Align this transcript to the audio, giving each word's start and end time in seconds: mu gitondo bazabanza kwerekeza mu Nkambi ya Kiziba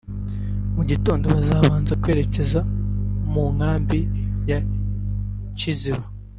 mu 0.75 0.83
gitondo 0.89 1.25
bazabanza 1.35 1.93
kwerekeza 2.01 2.59
mu 3.31 3.43
Nkambi 3.55 3.99
ya 4.49 4.59
Kiziba 5.57 6.05